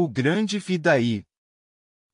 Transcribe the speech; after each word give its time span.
o 0.00 0.06
grande 0.06 0.60
Vidaí. 0.60 1.26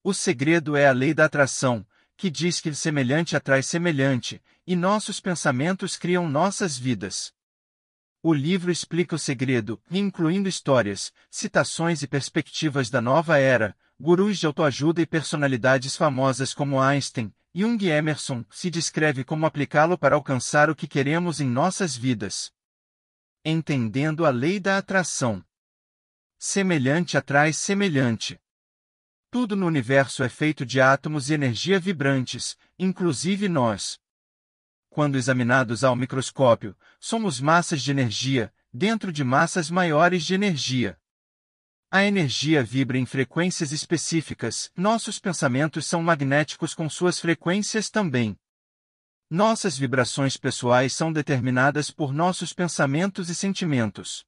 O 0.02 0.14
segredo 0.14 0.74
é 0.74 0.86
a 0.86 0.90
lei 0.90 1.12
da 1.12 1.26
atração, 1.26 1.86
que 2.16 2.30
diz 2.30 2.58
que 2.58 2.74
semelhante 2.74 3.36
atrai 3.36 3.62
semelhante, 3.62 4.42
e 4.66 4.74
nossos 4.74 5.20
pensamentos 5.20 5.94
criam 5.94 6.26
nossas 6.26 6.78
vidas. 6.78 7.30
O 8.22 8.32
livro 8.32 8.72
explica 8.72 9.14
o 9.14 9.18
segredo, 9.18 9.78
incluindo 9.90 10.48
histórias, 10.48 11.12
citações 11.30 12.02
e 12.02 12.06
perspectivas 12.06 12.88
da 12.88 13.02
nova 13.02 13.36
era, 13.36 13.76
gurus 14.00 14.38
de 14.38 14.46
autoajuda 14.46 15.02
e 15.02 15.06
personalidades 15.06 15.94
famosas 15.94 16.54
como 16.54 16.80
Einstein, 16.80 17.34
Jung 17.54 17.84
e 17.84 17.90
Emerson, 17.90 18.46
se 18.50 18.70
descreve 18.70 19.24
como 19.24 19.44
aplicá-lo 19.44 19.98
para 19.98 20.14
alcançar 20.14 20.70
o 20.70 20.74
que 20.74 20.88
queremos 20.88 21.38
em 21.38 21.46
nossas 21.46 21.94
vidas. 21.94 22.50
Entendendo 23.44 24.24
a 24.24 24.30
lei 24.30 24.58
da 24.58 24.78
atração. 24.78 25.44
Semelhante 26.46 27.16
atrai 27.16 27.54
semelhante. 27.54 28.38
Tudo 29.30 29.56
no 29.56 29.64
universo 29.64 30.22
é 30.22 30.28
feito 30.28 30.66
de 30.66 30.78
átomos 30.78 31.30
e 31.30 31.32
energia 31.32 31.80
vibrantes, 31.80 32.54
inclusive 32.78 33.48
nós. 33.48 33.98
Quando 34.90 35.16
examinados 35.16 35.82
ao 35.82 35.96
microscópio, 35.96 36.76
somos 37.00 37.40
massas 37.40 37.80
de 37.80 37.90
energia, 37.90 38.52
dentro 38.70 39.10
de 39.10 39.24
massas 39.24 39.70
maiores 39.70 40.22
de 40.22 40.34
energia. 40.34 41.00
A 41.90 42.04
energia 42.04 42.62
vibra 42.62 42.98
em 42.98 43.06
frequências 43.06 43.72
específicas, 43.72 44.70
nossos 44.76 45.18
pensamentos 45.18 45.86
são 45.86 46.02
magnéticos 46.02 46.74
com 46.74 46.90
suas 46.90 47.18
frequências 47.18 47.88
também. 47.88 48.38
Nossas 49.30 49.78
vibrações 49.78 50.36
pessoais 50.36 50.92
são 50.92 51.10
determinadas 51.10 51.90
por 51.90 52.12
nossos 52.12 52.52
pensamentos 52.52 53.30
e 53.30 53.34
sentimentos. 53.34 54.26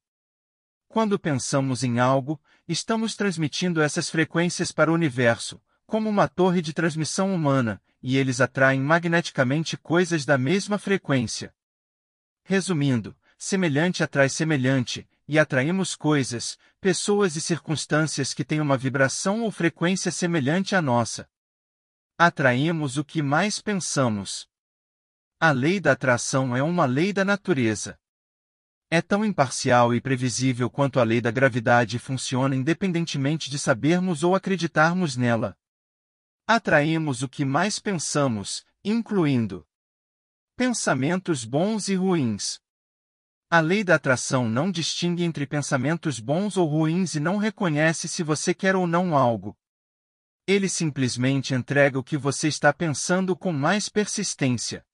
Quando 0.87 1.19
pensamos 1.19 1.83
em 1.83 1.99
algo, 1.99 2.41
estamos 2.67 3.15
transmitindo 3.15 3.81
essas 3.81 4.09
frequências 4.09 4.71
para 4.71 4.91
o 4.91 4.93
universo, 4.93 5.61
como 5.85 6.09
uma 6.09 6.27
torre 6.27 6.61
de 6.61 6.73
transmissão 6.73 7.33
humana, 7.33 7.81
e 8.01 8.17
eles 8.17 8.39
atraem 8.41 8.81
magneticamente 8.81 9.77
coisas 9.77 10.25
da 10.25 10.37
mesma 10.37 10.77
frequência. 10.77 11.53
Resumindo, 12.43 13.15
semelhante 13.37 14.03
atrai 14.03 14.29
semelhante, 14.29 15.07
e 15.27 15.37
atraímos 15.37 15.95
coisas, 15.95 16.57
pessoas 16.79 17.35
e 17.35 17.41
circunstâncias 17.41 18.33
que 18.33 18.45
têm 18.45 18.61
uma 18.61 18.77
vibração 18.77 19.41
ou 19.43 19.51
frequência 19.51 20.09
semelhante 20.09 20.75
à 20.75 20.81
nossa. 20.81 21.29
Atraímos 22.17 22.97
o 22.97 23.03
que 23.03 23.21
mais 23.21 23.61
pensamos. 23.61 24.47
A 25.39 25.51
lei 25.51 25.79
da 25.79 25.91
atração 25.91 26.55
é 26.55 26.63
uma 26.63 26.85
lei 26.85 27.11
da 27.11 27.25
natureza. 27.25 27.99
É 28.89 29.01
tão 29.01 29.25
imparcial 29.25 29.93
e 29.93 29.99
previsível 29.99 30.69
quanto 30.69 30.97
a 30.97 31.03
lei 31.03 31.19
da 31.19 31.29
gravidade 31.29 31.99
funciona 31.99 32.55
independentemente 32.55 33.49
de 33.49 33.59
sabermos 33.59 34.23
ou 34.23 34.33
acreditarmos 34.33 35.17
nela. 35.17 35.57
Atraímos 36.47 37.21
o 37.21 37.27
que 37.27 37.43
mais 37.43 37.79
pensamos, 37.79 38.65
incluindo 38.85 39.67
pensamentos 40.55 41.43
bons 41.43 41.89
e 41.89 41.95
ruins. 41.95 42.61
A 43.49 43.59
lei 43.59 43.83
da 43.83 43.95
atração 43.95 44.47
não 44.47 44.71
distingue 44.71 45.23
entre 45.23 45.45
pensamentos 45.45 46.21
bons 46.21 46.55
ou 46.55 46.65
ruins 46.65 47.13
e 47.13 47.19
não 47.19 47.35
reconhece 47.35 48.07
se 48.07 48.23
você 48.23 48.53
quer 48.53 48.75
ou 48.75 48.87
não 48.87 49.17
algo. 49.17 49.57
Ele 50.47 50.69
simplesmente 50.69 51.53
entrega 51.53 51.99
o 51.99 52.03
que 52.03 52.15
você 52.15 52.47
está 52.47 52.71
pensando 52.71 53.35
com 53.35 53.51
mais 53.51 53.89
persistência. 53.89 54.86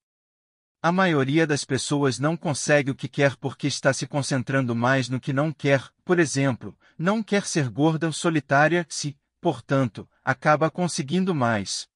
A 0.85 0.91
maioria 0.91 1.47
das 1.47 1.63
pessoas 1.63 2.19
não 2.19 2.35
consegue 2.35 2.91
o 2.91 2.95
que 2.95 3.07
quer 3.07 3.37
porque 3.37 3.67
está 3.67 3.93
se 3.93 4.05
concentrando 4.05 4.75
mais 4.75 5.07
no 5.07 5.17
que 5.17 5.31
não 5.31 5.49
quer, 5.49 5.89
por 6.03 6.19
exemplo, 6.19 6.77
não 6.97 7.23
quer 7.23 7.45
ser 7.45 7.69
gorda 7.69 8.05
ou 8.05 8.11
solitária, 8.11 8.85
se, 8.89 9.17
portanto, 9.39 10.05
acaba 10.25 10.69
conseguindo 10.69 11.33
mais. 11.33 11.87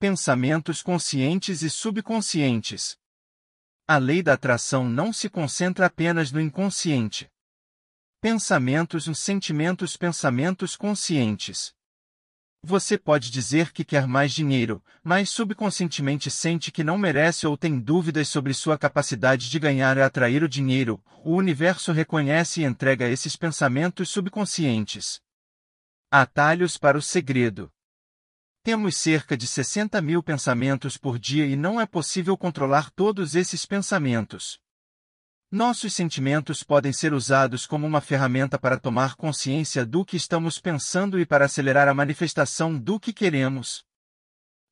Pensamentos 0.00 0.82
conscientes 0.82 1.62
e 1.62 1.70
subconscientes. 1.70 2.98
A 3.86 3.98
lei 3.98 4.20
da 4.20 4.32
atração 4.32 4.84
não 4.84 5.12
se 5.12 5.30
concentra 5.30 5.86
apenas 5.86 6.32
no 6.32 6.40
inconsciente. 6.40 7.30
Pensamentos, 8.20 9.04
sentimentos, 9.16 9.96
pensamentos 9.96 10.74
conscientes. 10.74 11.72
Você 12.64 12.96
pode 12.96 13.28
dizer 13.32 13.72
que 13.72 13.84
quer 13.84 14.06
mais 14.06 14.32
dinheiro, 14.32 14.80
mas 15.02 15.30
subconscientemente 15.30 16.30
sente 16.30 16.70
que 16.70 16.84
não 16.84 16.96
merece 16.96 17.44
ou 17.44 17.56
tem 17.56 17.76
dúvidas 17.76 18.28
sobre 18.28 18.54
sua 18.54 18.78
capacidade 18.78 19.50
de 19.50 19.58
ganhar 19.58 19.96
e 19.96 20.00
atrair 20.00 20.44
o 20.44 20.48
dinheiro. 20.48 21.02
O 21.24 21.34
universo 21.34 21.90
reconhece 21.90 22.60
e 22.60 22.64
entrega 22.64 23.08
esses 23.08 23.34
pensamentos 23.34 24.10
subconscientes. 24.10 25.20
Atalhos 26.08 26.76
para 26.76 26.96
o 26.96 27.02
segredo. 27.02 27.68
Temos 28.62 28.96
cerca 28.96 29.36
de 29.36 29.48
60 29.48 30.00
mil 30.00 30.22
pensamentos 30.22 30.96
por 30.96 31.18
dia 31.18 31.44
e 31.44 31.56
não 31.56 31.80
é 31.80 31.86
possível 31.86 32.38
controlar 32.38 32.92
todos 32.92 33.34
esses 33.34 33.66
pensamentos. 33.66 34.60
Nossos 35.54 35.92
sentimentos 35.92 36.62
podem 36.62 36.94
ser 36.94 37.12
usados 37.12 37.66
como 37.66 37.86
uma 37.86 38.00
ferramenta 38.00 38.58
para 38.58 38.80
tomar 38.80 39.16
consciência 39.16 39.84
do 39.84 40.02
que 40.02 40.16
estamos 40.16 40.58
pensando 40.58 41.20
e 41.20 41.26
para 41.26 41.44
acelerar 41.44 41.88
a 41.88 41.92
manifestação 41.92 42.78
do 42.78 42.98
que 42.98 43.12
queremos. 43.12 43.84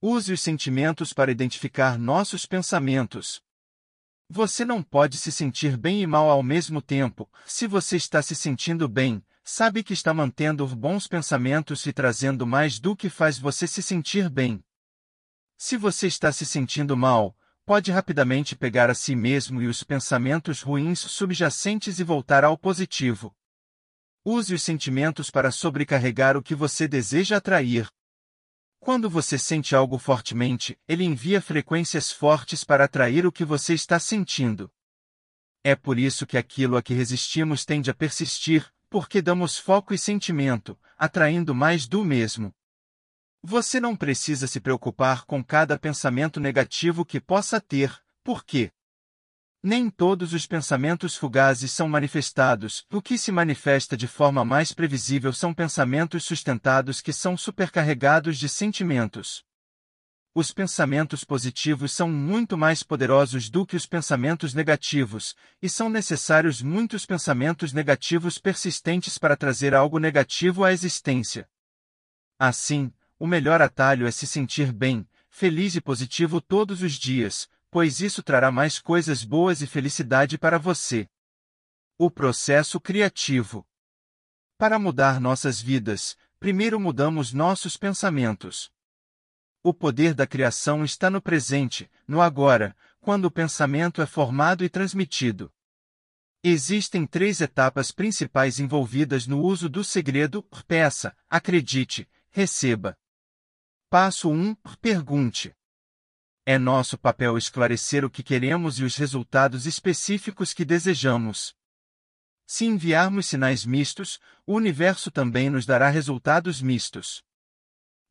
Use 0.01 0.33
os 0.33 0.41
sentimentos 0.41 1.13
para 1.13 1.31
identificar 1.31 1.99
nossos 1.99 2.47
pensamentos. 2.47 3.43
Você 4.27 4.65
não 4.65 4.83
pode 4.83 5.19
se 5.19 5.31
sentir 5.31 5.77
bem 5.77 6.01
e 6.01 6.07
mal 6.07 6.31
ao 6.31 6.43
mesmo 6.43 6.81
tempo. 6.81 7.31
Se 7.45 7.67
você 7.67 7.99
está 7.99 8.23
se 8.23 8.35
sentindo 8.35 8.89
bem, 8.89 9.23
sabe 9.45 9.83
que 9.83 9.93
está 9.93 10.15
mantendo 10.15 10.67
bons 10.69 11.07
pensamentos 11.07 11.85
e 11.85 11.93
trazendo 11.93 12.47
mais 12.47 12.81
do 12.81 12.97
que 12.97 13.11
faz 13.11 13.39
você 13.39 13.67
se 13.67 13.83
sentir 13.83 14.31
bem. 14.31 14.65
Se 15.59 15.77
você 15.77 16.07
está 16.07 16.33
se 16.33 16.47
sentindo 16.47 16.97
mal, 16.97 17.37
pode 17.65 17.91
rapidamente 17.91 18.57
pegar 18.57 18.91
a 18.91 18.95
si 18.95 19.15
mesmo 19.15 19.63
e 19.63 19.67
os 19.67 19.83
pensamentos 19.83 20.63
ruins 20.63 20.99
subjacentes 20.99 21.99
e 21.99 22.05
voltar 22.05 22.45
ao 22.45 22.57
positivo. 22.57 23.35
Use 24.25 24.53
os 24.53 24.63
sentimentos 24.63 25.31
para 25.31 25.51
sobrecarregar 25.51 26.37
o 26.37 26.43
que 26.43 26.55
você 26.55 26.87
deseja 26.87 27.37
atrair. 27.37 27.89
Quando 28.79 29.09
você 29.09 29.39
sente 29.39 29.75
algo 29.75 29.99
fortemente, 29.99 30.79
ele 30.89 31.05
envia 31.05 31.41
frequências 31.41 32.11
fortes 32.11 32.65
para 32.65 32.85
atrair 32.85 33.27
o 33.27 33.33
que 33.33 33.45
você 33.45 33.75
está 33.75 33.99
sentindo. 33.99 34.71
É 35.63 35.77
por 35.77 35.99
isso 35.99 36.27
que 36.27 36.39
aquilo 36.39 36.77
a 36.77 36.83
que 36.83 36.95
resistimos 36.95 37.65
tende 37.65 37.91
a 37.91 37.95
persistir, 37.95 38.73
porque 38.89 39.21
damos 39.21 39.59
foco 39.59 39.93
e 39.93 39.99
sentimento, 39.99 40.79
atraindo 40.97 41.55
mais 41.55 41.87
do 41.87 42.05
mesmo. 42.05 42.55
Você 43.43 43.81
não 43.81 43.97
precisa 43.97 44.47
se 44.47 44.61
preocupar 44.61 45.25
com 45.25 45.43
cada 45.43 45.79
pensamento 45.79 46.39
negativo 46.39 47.05
que 47.05 47.19
possa 47.19 47.59
ter, 47.59 47.99
porque 48.23 48.71
nem 49.63 49.91
todos 49.91 50.33
os 50.33 50.47
pensamentos 50.47 51.17
fugazes 51.17 51.73
são 51.73 51.89
manifestados, 51.89 52.87
o 52.91 53.01
que 53.01 53.19
se 53.19 53.33
manifesta 53.33 53.97
de 53.97 54.07
forma 54.07 54.45
mais 54.45 54.73
previsível 54.73 55.33
são 55.33 55.53
pensamentos 55.55 56.25
sustentados 56.25 57.01
que 57.01 57.13
são 57.13 57.37
supercarregados 57.37 58.39
de 58.39 58.49
sentimentos. 58.49 59.45
Os 60.35 60.53
pensamentos 60.53 61.25
positivos 61.25 61.93
são 61.93 62.09
muito 62.09 62.57
mais 62.57 62.83
poderosos 62.83 63.51
do 63.51 63.67
que 63.67 63.75
os 63.75 63.85
pensamentos 63.85 64.55
negativos, 64.55 65.35
e 65.61 65.69
são 65.69 65.91
necessários 65.91 66.63
muitos 66.63 67.05
pensamentos 67.05 67.73
negativos 67.73 68.39
persistentes 68.39 69.19
para 69.19 69.37
trazer 69.37 69.75
algo 69.75 69.99
negativo 69.99 70.63
à 70.63 70.73
existência. 70.73 71.49
Assim, 72.39 72.93
o 73.21 73.27
melhor 73.27 73.61
atalho 73.61 74.07
é 74.07 74.11
se 74.11 74.27
sentir 74.27 74.73
bem, 74.73 75.07
feliz 75.29 75.75
e 75.75 75.81
positivo 75.81 76.41
todos 76.41 76.81
os 76.81 76.95
dias, 76.95 77.51
pois 77.71 78.01
isso 78.01 78.23
trará 78.23 78.51
mais 78.51 78.79
coisas 78.79 79.23
boas 79.23 79.61
e 79.61 79.67
felicidade 79.67 80.39
para 80.39 80.59
você. 80.59 81.07
O 81.99 82.11
processo 82.11 82.81
criativo. 82.81 83.69
Para 84.57 84.79
mudar 84.79 85.21
nossas 85.21 85.61
vidas, 85.61 86.17
primeiro 86.39 86.81
mudamos 86.81 87.35
nossos 87.35 87.77
pensamentos. 87.77 88.73
O 89.63 89.75
poder 89.75 90.15
da 90.15 90.27
criação 90.27 90.83
está 90.83 91.11
no 91.11 91.21
presente, 91.21 91.91
no 92.09 92.23
agora, 92.23 92.75
quando 93.03 93.27
o 93.27 93.31
pensamento 93.31 94.01
é 94.01 94.07
formado 94.07 94.65
e 94.65 94.69
transmitido. 94.71 95.53
Existem 96.43 97.07
três 97.07 97.43
etapas 97.43 97.93
principais 97.93 98.59
envolvidas 98.59 99.27
no 99.27 99.43
uso 99.43 99.69
do 99.69 99.85
segredo: 99.85 100.43
peça, 100.67 101.15
acredite, 101.29 102.09
receba. 102.31 102.97
Passo 103.91 104.31
1: 104.31 104.55
Pergunte. 104.81 105.53
É 106.47 106.57
nosso 106.57 106.97
papel 106.97 107.37
esclarecer 107.37 108.05
o 108.05 108.09
que 108.09 108.23
queremos 108.23 108.79
e 108.79 108.85
os 108.85 108.95
resultados 108.95 109.67
específicos 109.67 110.55
que 110.55 110.65
desejamos. 110.65 111.57
Se 112.47 112.65
enviarmos 112.65 113.27
sinais 113.27 113.67
mistos, 113.67 114.21
o 114.47 114.55
universo 114.55 115.11
também 115.11 115.51
nos 115.51 115.67
dará 115.67 115.91
resultados 115.91 116.63
mistos. 116.63 117.25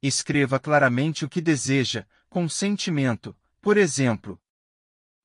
Escreva 0.04 0.60
claramente 0.60 1.24
o 1.24 1.30
que 1.30 1.40
deseja, 1.40 2.06
com 2.30 2.50
sentimento, 2.50 3.34
por 3.62 3.78
exemplo. 3.78 4.38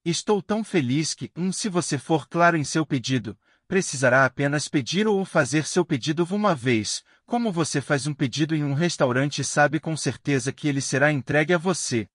Estou 0.05 0.41
tão 0.41 0.63
feliz 0.63 1.15
que, 1.15 1.33
um, 1.35 1.51
se 1.51 1.69
você 1.69 1.99
for 1.99 2.29
claro 2.29 2.57
em 2.57 2.63
seu 2.63 2.87
pedido, 2.87 3.37
precisará 3.67 4.25
apenas 4.25 4.69
pedir 4.69 5.09
ou 5.09 5.25
fazer 5.25 5.67
seu 5.67 5.85
pedido 5.85 6.25
uma 6.31 6.55
vez, 6.55 7.03
como 7.27 7.51
você 7.51 7.81
faz 7.81 8.07
um 8.07 8.15
pedido 8.15 8.55
em 8.55 8.63
um 8.63 8.75
restaurante 8.75 9.41
e 9.41 9.45
sabe 9.45 9.81
com 9.81 9.97
certeza 9.97 10.53
que 10.53 10.69
ele 10.69 10.81
será 10.81 11.13
entregue 11.13 11.55
a 11.55 11.59
você. 11.59 12.07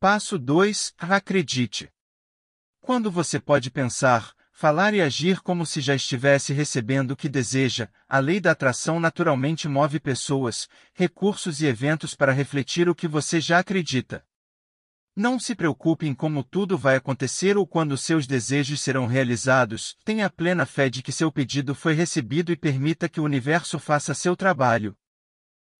Passo 0.00 0.38
2. 0.38 0.94
Acredite. 0.98 1.90
Quando 2.80 3.10
você 3.10 3.38
pode 3.38 3.70
pensar, 3.70 4.34
falar 4.52 4.94
e 4.94 5.00
agir 5.00 5.40
como 5.40 5.64
se 5.64 5.80
já 5.80 5.94
estivesse 5.94 6.52
recebendo 6.52 7.12
o 7.12 7.16
que 7.16 7.28
deseja, 7.28 7.88
a 8.08 8.18
lei 8.18 8.40
da 8.40 8.52
atração 8.52 8.98
naturalmente 8.98 9.68
move 9.68 10.00
pessoas, 10.00 10.68
recursos 10.92 11.60
e 11.60 11.66
eventos 11.66 12.14
para 12.14 12.32
refletir 12.32 12.88
o 12.88 12.94
que 12.94 13.06
você 13.06 13.40
já 13.40 13.58
acredita. 13.58 14.24
Não 15.14 15.38
se 15.38 15.54
preocupe 15.54 16.06
em 16.06 16.14
como 16.14 16.42
tudo 16.42 16.78
vai 16.78 16.96
acontecer 16.96 17.58
ou 17.58 17.66
quando 17.66 17.98
seus 17.98 18.26
desejos 18.26 18.80
serão 18.80 19.06
realizados, 19.06 19.94
tenha 20.04 20.30
plena 20.30 20.64
fé 20.64 20.88
de 20.88 21.02
que 21.02 21.12
seu 21.12 21.30
pedido 21.30 21.74
foi 21.74 21.92
recebido 21.92 22.50
e 22.50 22.56
permita 22.56 23.10
que 23.10 23.20
o 23.20 23.24
universo 23.24 23.78
faça 23.78 24.14
seu 24.14 24.34
trabalho. 24.34 24.96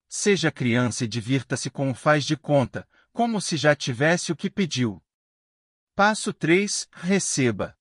Seja 0.06 0.52
criança 0.52 1.05
e 1.05 1.08
divirta-se 1.08 1.70
com 1.70 1.90
o 1.90 1.94
faz 1.94 2.26
de 2.26 2.37
conta, 2.37 2.87
como 3.11 3.40
se 3.40 3.56
já 3.56 3.75
tivesse 3.75 4.31
o 4.32 4.37
que 4.37 4.50
pediu. 4.50 5.02
Passo 5.94 6.35
3. 6.35 6.88
Receba. 6.93 7.75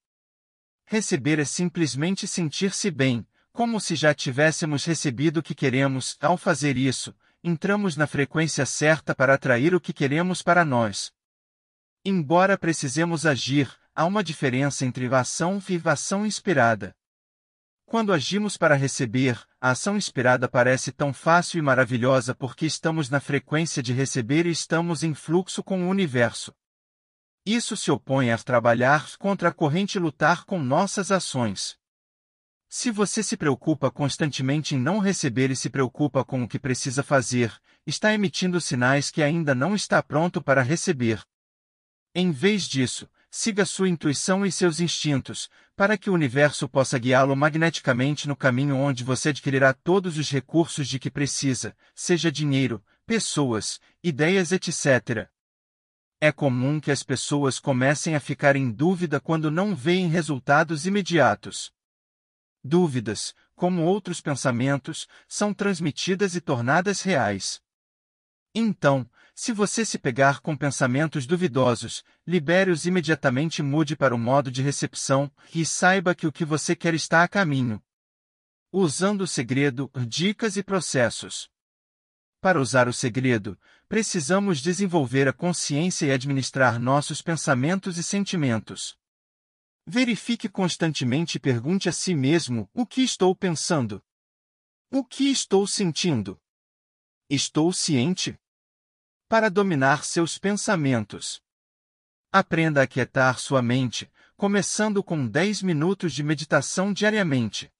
Receber 0.85 1.37
é 1.37 1.45
simplesmente 1.45 2.27
sentir-se 2.27 2.89
bem, 2.89 3.27
como 3.51 3.81
se 3.81 3.95
já 3.95 4.13
tivéssemos 4.13 4.85
recebido 4.85 5.41
o 5.41 5.43
que 5.43 5.53
queremos. 5.53 6.15
Ao 6.21 6.37
fazer 6.37 6.77
isso, 6.77 7.13
entramos 7.43 7.97
na 7.97 8.07
frequência 8.07 8.65
certa 8.65 9.13
para 9.13 9.33
atrair 9.33 9.75
o 9.75 9.81
que 9.81 9.91
queremos 9.91 10.41
para 10.41 10.63
nós. 10.63 11.11
Embora 12.03 12.57
precisemos 12.57 13.27
agir, 13.27 13.71
há 13.93 14.05
uma 14.05 14.23
diferença 14.23 14.83
entre 14.83 15.05
ação 15.13 15.61
e 15.69 15.79
ação 15.85 16.25
inspirada. 16.25 16.95
Quando 17.85 18.11
agimos 18.11 18.57
para 18.57 18.73
receber, 18.73 19.39
a 19.59 19.69
ação 19.69 19.95
inspirada 19.95 20.49
parece 20.49 20.91
tão 20.91 21.13
fácil 21.13 21.59
e 21.59 21.61
maravilhosa 21.61 22.33
porque 22.33 22.65
estamos 22.65 23.07
na 23.07 23.19
frequência 23.19 23.83
de 23.83 23.93
receber 23.93 24.47
e 24.47 24.49
estamos 24.49 25.03
em 25.03 25.13
fluxo 25.13 25.63
com 25.63 25.83
o 25.83 25.89
universo. 25.89 26.51
Isso 27.45 27.77
se 27.77 27.91
opõe 27.91 28.31
a 28.31 28.37
trabalhar 28.39 29.15
contra 29.17 29.49
a 29.49 29.53
corrente 29.53 29.99
e 29.99 30.01
lutar 30.01 30.43
com 30.45 30.57
nossas 30.57 31.11
ações. 31.11 31.77
Se 32.67 32.89
você 32.89 33.21
se 33.21 33.37
preocupa 33.37 33.91
constantemente 33.91 34.73
em 34.73 34.79
não 34.79 34.97
receber 34.97 35.51
e 35.51 35.55
se 35.55 35.69
preocupa 35.69 36.25
com 36.25 36.41
o 36.41 36.47
que 36.47 36.57
precisa 36.57 37.03
fazer, 37.03 37.55
está 37.85 38.11
emitindo 38.11 38.59
sinais 38.59 39.11
que 39.11 39.21
ainda 39.21 39.53
não 39.53 39.75
está 39.75 40.01
pronto 40.01 40.41
para 40.41 40.63
receber. 40.63 41.21
Em 42.13 42.31
vez 42.31 42.67
disso, 42.67 43.09
siga 43.29 43.65
sua 43.65 43.87
intuição 43.87 44.45
e 44.45 44.51
seus 44.51 44.81
instintos, 44.81 45.49
para 45.75 45.97
que 45.97 46.09
o 46.09 46.13
universo 46.13 46.67
possa 46.67 46.99
guiá-lo 46.99 47.35
magneticamente 47.35 48.27
no 48.27 48.35
caminho 48.35 48.75
onde 48.75 49.03
você 49.03 49.29
adquirirá 49.29 49.73
todos 49.73 50.17
os 50.17 50.29
recursos 50.29 50.87
de 50.89 50.99
que 50.99 51.09
precisa, 51.09 51.75
seja 51.95 52.29
dinheiro, 52.29 52.83
pessoas, 53.05 53.79
ideias, 54.03 54.51
etc. 54.51 55.29
É 56.19 56.31
comum 56.31 56.79
que 56.81 56.91
as 56.91 57.01
pessoas 57.01 57.59
comecem 57.59 58.13
a 58.13 58.19
ficar 58.19 58.57
em 58.57 58.69
dúvida 58.69 59.19
quando 59.19 59.49
não 59.49 59.73
veem 59.73 60.09
resultados 60.09 60.85
imediatos. 60.85 61.73
Dúvidas, 62.61 63.33
como 63.55 63.83
outros 63.83 64.19
pensamentos, 64.19 65.07
são 65.27 65.53
transmitidas 65.53 66.35
e 66.35 66.41
tornadas 66.41 67.01
reais. 67.01 67.61
Então, 68.53 69.09
se 69.33 69.51
você 69.51 69.85
se 69.85 69.97
pegar 69.97 70.39
com 70.41 70.55
pensamentos 70.55 71.25
duvidosos, 71.25 72.03
libere-os 72.27 72.85
imediatamente 72.85 73.59
e 73.59 73.63
mude 73.63 73.95
para 73.95 74.13
o 74.13 74.19
modo 74.19 74.51
de 74.51 74.61
recepção, 74.61 75.31
e 75.53 75.65
saiba 75.65 76.13
que 76.13 76.27
o 76.27 76.31
que 76.31 76.45
você 76.45 76.75
quer 76.75 76.93
está 76.93 77.23
a 77.23 77.27
caminho. 77.27 77.81
Usando 78.71 79.21
o 79.21 79.27
segredo, 79.27 79.89
dicas 80.07 80.57
e 80.57 80.63
processos. 80.63 81.49
Para 82.39 82.59
usar 82.59 82.87
o 82.87 82.93
segredo, 82.93 83.59
precisamos 83.87 84.61
desenvolver 84.61 85.27
a 85.27 85.33
consciência 85.33 86.05
e 86.05 86.11
administrar 86.11 86.79
nossos 86.79 87.21
pensamentos 87.21 87.97
e 87.97 88.03
sentimentos. 88.03 88.97
Verifique 89.85 90.47
constantemente 90.47 91.35
e 91.35 91.39
pergunte 91.39 91.89
a 91.89 91.91
si 91.91 92.15
mesmo: 92.15 92.69
o 92.73 92.85
que 92.85 93.01
estou 93.01 93.35
pensando? 93.35 94.01
O 94.91 95.03
que 95.03 95.29
estou 95.29 95.67
sentindo? 95.67 96.39
Estou 97.29 97.71
ciente? 97.73 98.37
Para 99.31 99.49
dominar 99.49 100.03
seus 100.03 100.37
pensamentos. 100.37 101.41
Aprenda 102.33 102.81
a 102.81 102.85
quietar 102.85 103.39
sua 103.39 103.61
mente, 103.61 104.11
começando 104.35 105.01
com 105.01 105.25
10 105.25 105.61
minutos 105.61 106.11
de 106.11 106.21
meditação 106.21 106.91
diariamente. 106.91 107.71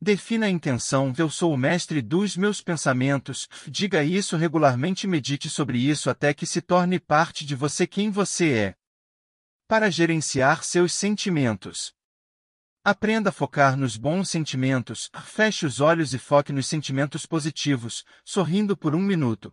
Defina 0.00 0.46
a 0.46 0.48
intenção: 0.48 1.12
eu 1.18 1.28
sou 1.28 1.52
o 1.52 1.56
mestre 1.56 2.00
dos 2.00 2.36
meus 2.36 2.62
pensamentos, 2.62 3.48
diga 3.66 4.04
isso 4.04 4.36
regularmente 4.36 5.08
e 5.08 5.10
medite 5.10 5.50
sobre 5.50 5.76
isso 5.76 6.08
até 6.08 6.32
que 6.32 6.46
se 6.46 6.60
torne 6.60 7.00
parte 7.00 7.44
de 7.44 7.56
você 7.56 7.84
quem 7.84 8.08
você 8.08 8.52
é. 8.52 8.74
Para 9.66 9.90
gerenciar 9.90 10.62
seus 10.62 10.92
sentimentos. 10.92 11.92
Aprenda 12.84 13.30
a 13.30 13.32
focar 13.32 13.76
nos 13.76 13.96
bons 13.96 14.30
sentimentos, 14.30 15.10
feche 15.24 15.66
os 15.66 15.80
olhos 15.80 16.14
e 16.14 16.18
foque 16.18 16.52
nos 16.52 16.68
sentimentos 16.68 17.26
positivos, 17.26 18.04
sorrindo 18.24 18.76
por 18.76 18.94
um 18.94 19.00
minuto. 19.00 19.52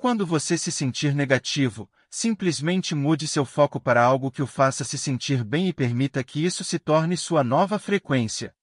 Quando 0.00 0.24
você 0.24 0.56
se 0.56 0.72
sentir 0.72 1.14
negativo, 1.14 1.86
simplesmente 2.08 2.94
mude 2.94 3.28
seu 3.28 3.44
foco 3.44 3.78
para 3.78 4.02
algo 4.02 4.30
que 4.30 4.40
o 4.40 4.46
faça 4.46 4.82
se 4.82 4.96
sentir 4.96 5.44
bem 5.44 5.68
e 5.68 5.74
permita 5.74 6.24
que 6.24 6.42
isso 6.42 6.64
se 6.64 6.78
torne 6.78 7.18
sua 7.18 7.44
nova 7.44 7.78
frequência. 7.78 8.56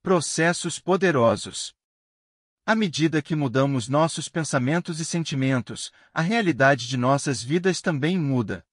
Processos 0.00 0.78
poderosos. 0.78 1.74
À 2.64 2.76
medida 2.76 3.20
que 3.20 3.34
mudamos 3.34 3.88
nossos 3.88 4.28
pensamentos 4.28 5.00
e 5.00 5.04
sentimentos, 5.04 5.90
a 6.12 6.20
realidade 6.20 6.86
de 6.86 6.96
nossas 6.96 7.42
vidas 7.42 7.80
também 7.80 8.16
muda. 8.16 8.64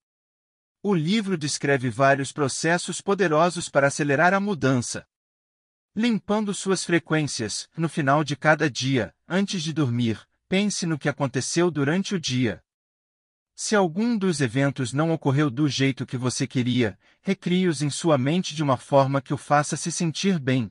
O 0.83 0.93
livro 0.93 1.35
descreve 1.35 1.89
vários 1.89 2.31
processos 2.31 3.01
poderosos 3.01 3.69
para 3.69 3.87
acelerar 3.87 4.35
a 4.35 4.39
mudança. 4.39 5.03
Limpando 5.95 6.53
suas 6.53 6.85
frequências, 6.85 7.67
no 7.75 7.89
final 7.89 8.23
de 8.23 8.35
cada 8.35 8.69
dia, 8.69 9.15
antes 9.27 9.63
de 9.63 9.73
dormir, 9.73 10.29
Pense 10.51 10.85
no 10.85 10.99
que 10.99 11.07
aconteceu 11.07 11.71
durante 11.71 12.13
o 12.13 12.19
dia. 12.19 12.61
Se 13.55 13.73
algum 13.73 14.17
dos 14.17 14.41
eventos 14.41 14.91
não 14.91 15.13
ocorreu 15.13 15.49
do 15.49 15.65
jeito 15.69 16.05
que 16.05 16.17
você 16.17 16.45
queria, 16.45 16.99
recrie-os 17.21 17.81
em 17.81 17.89
sua 17.89 18.17
mente 18.17 18.53
de 18.53 18.61
uma 18.61 18.75
forma 18.75 19.21
que 19.21 19.33
o 19.33 19.37
faça 19.37 19.77
se 19.77 19.89
sentir 19.89 20.37
bem. 20.37 20.69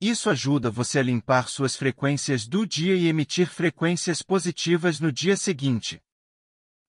Isso 0.00 0.30
ajuda 0.30 0.70
você 0.70 1.00
a 1.00 1.02
limpar 1.02 1.48
suas 1.48 1.74
frequências 1.74 2.46
do 2.46 2.64
dia 2.64 2.94
e 2.94 3.08
emitir 3.08 3.48
frequências 3.48 4.22
positivas 4.22 5.00
no 5.00 5.10
dia 5.10 5.36
seguinte. 5.36 6.00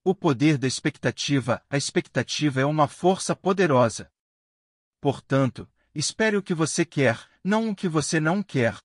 O 0.04 0.14
poder 0.14 0.60
da 0.60 0.68
expectativa: 0.68 1.66
a 1.68 1.78
expectativa 1.78 2.62
é 2.62 2.66
uma 2.66 2.88
força 2.88 3.36
poderosa. 3.36 4.08
Portanto, 5.02 5.68
espere 5.96 6.38
o 6.38 6.44
que 6.44 6.54
você 6.54 6.86
quer, 6.86 7.28
não 7.44 7.72
o 7.72 7.76
que 7.76 7.88
você 7.88 8.20
não 8.20 8.44
quer. 8.44 8.78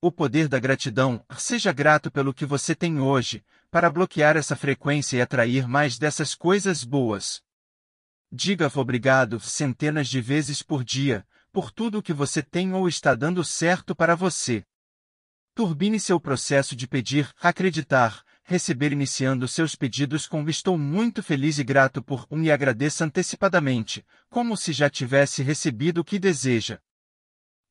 O 0.00 0.12
poder 0.12 0.46
da 0.46 0.60
gratidão, 0.60 1.24
seja 1.36 1.72
grato 1.72 2.08
pelo 2.08 2.32
que 2.32 2.46
você 2.46 2.72
tem 2.72 3.00
hoje, 3.00 3.44
para 3.68 3.90
bloquear 3.90 4.36
essa 4.36 4.54
frequência 4.54 5.16
e 5.16 5.20
atrair 5.20 5.66
mais 5.66 5.98
dessas 5.98 6.36
coisas 6.36 6.84
boas. 6.84 7.42
Diga 8.30 8.70
obrigado 8.76 9.40
centenas 9.40 10.06
de 10.06 10.20
vezes 10.20 10.62
por 10.62 10.84
dia, 10.84 11.26
por 11.52 11.72
tudo 11.72 11.98
o 11.98 12.02
que 12.02 12.12
você 12.12 12.44
tem 12.44 12.72
ou 12.72 12.88
está 12.88 13.12
dando 13.12 13.42
certo 13.42 13.92
para 13.92 14.14
você. 14.14 14.64
Turbine 15.52 15.98
seu 15.98 16.20
processo 16.20 16.76
de 16.76 16.86
pedir, 16.86 17.28
acreditar, 17.40 18.22
receber 18.44 18.92
iniciando 18.92 19.48
seus 19.48 19.74
pedidos 19.74 20.28
com 20.28 20.48
estou 20.48 20.78
muito 20.78 21.24
feliz 21.24 21.58
e 21.58 21.64
grato 21.64 22.00
por 22.00 22.24
um 22.30 22.40
e 22.44 22.52
agradeça 22.52 23.04
antecipadamente, 23.04 24.06
como 24.30 24.56
se 24.56 24.72
já 24.72 24.88
tivesse 24.88 25.42
recebido 25.42 26.02
o 26.02 26.04
que 26.04 26.20
deseja. 26.20 26.78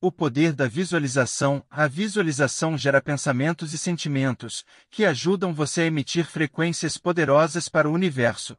O 0.00 0.12
poder 0.12 0.52
da 0.52 0.68
visualização. 0.68 1.64
A 1.68 1.88
visualização 1.88 2.78
gera 2.78 3.02
pensamentos 3.02 3.74
e 3.74 3.78
sentimentos, 3.78 4.64
que 4.88 5.04
ajudam 5.04 5.52
você 5.52 5.80
a 5.80 5.86
emitir 5.86 6.24
frequências 6.24 6.96
poderosas 6.96 7.68
para 7.68 7.90
o 7.90 7.92
universo. 7.92 8.56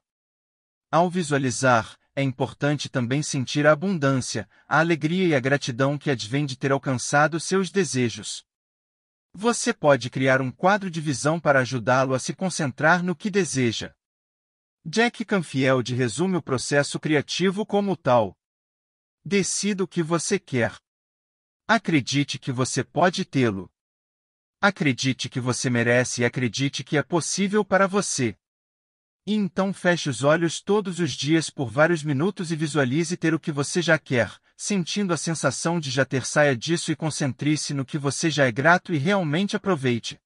Ao 0.92 1.10
visualizar, 1.10 1.98
é 2.14 2.22
importante 2.22 2.90
também 2.90 3.24
sentir 3.24 3.66
a 3.66 3.72
abundância, 3.72 4.50
a 4.68 4.80
alegria 4.80 5.28
e 5.28 5.34
a 5.34 5.40
gratidão 5.40 5.98
que 5.98 6.12
advém 6.12 6.46
de 6.46 6.58
ter 6.58 6.74
alcançado 6.74 7.40
seus 7.40 7.72
desejos. 7.72 8.44
Você 9.34 9.74
pode 9.74 10.10
criar 10.10 10.42
um 10.42 10.52
quadro 10.52 10.92
de 10.92 11.00
visão 11.00 11.40
para 11.40 11.62
ajudá-lo 11.62 12.14
a 12.14 12.20
se 12.20 12.34
concentrar 12.34 13.02
no 13.02 13.16
que 13.16 13.30
deseja. 13.30 13.94
Jack 14.86 15.24
Canfield 15.24 15.96
resume 15.96 16.36
o 16.36 16.42
processo 16.42 17.00
criativo 17.00 17.66
como 17.66 17.96
tal. 17.96 18.36
Decida 19.24 19.86
o 19.86 19.88
que 19.88 20.04
você 20.04 20.38
quer. 20.38 20.78
Acredite 21.72 22.40
que 22.40 22.52
você 22.52 22.84
pode 22.84 23.24
tê-lo. 23.24 23.70
Acredite 24.60 25.30
que 25.30 25.40
você 25.40 25.70
merece 25.70 26.24
e 26.24 26.26
acredite 26.26 26.84
que 26.84 26.98
é 26.98 27.04
possível 27.04 27.64
para 27.64 27.86
você. 27.86 28.36
E 29.24 29.36
então 29.36 29.72
feche 29.72 30.10
os 30.10 30.24
olhos 30.24 30.60
todos 30.60 31.00
os 31.00 31.12
dias 31.12 31.52
por 31.52 31.70
vários 31.70 32.04
minutos 32.04 32.52
e 32.52 32.56
visualize 32.56 33.16
ter 33.16 33.36
o 33.36 33.40
que 33.40 33.52
você 33.52 33.84
já 33.84 34.00
quer, 34.00 34.36
sentindo 34.58 35.14
a 35.14 35.18
sensação 35.18 35.80
de 35.80 35.92
já 35.92 36.04
ter 36.04 36.26
saia 36.26 36.58
disso 36.58 36.92
e 36.92 36.96
concentre-se 36.96 37.72
no 37.72 37.86
que 37.86 38.00
você 38.00 38.32
já 38.32 38.48
é 38.48 38.52
grato 38.52 38.92
e 38.92 38.98
realmente 38.98 39.56
aproveite. 39.56 40.20